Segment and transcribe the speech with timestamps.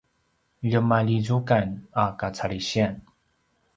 [0.69, 1.69] ljemalizukan
[2.03, 2.95] a kacalisiyan